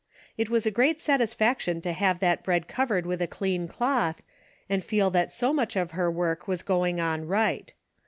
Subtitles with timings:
[0.35, 4.23] It was a great satisfaction to have that bread covered with a clean cloth
[4.67, 7.71] and feel that so much of her work was going on right.